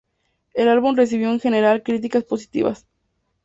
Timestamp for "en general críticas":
1.29-2.23